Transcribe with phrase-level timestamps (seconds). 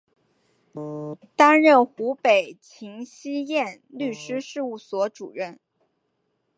[1.35, 5.59] 担任湖南秦希燕律师事务所主任。